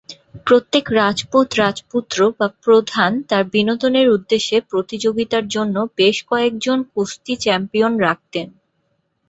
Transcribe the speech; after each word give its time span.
প্রত্যেক 0.47 0.85
রাজপুত 0.93 1.47
রাজপুত্র 1.57 2.17
বা 2.39 2.47
প্রধান 2.63 3.11
তাঁর 3.29 3.43
বিনোদনের 3.53 4.07
উদ্দেশ্যে 4.09 4.57
প্রতিযোগিতার 4.71 5.45
জন্য 5.47 5.75
বেশ 5.97 6.17
কয়েক 6.23 6.53
জন 6.59 6.79
কুস্তি 6.91 7.33
চ্যাম্পিয়ন 7.35 7.93
রাখতেন। 7.99 8.47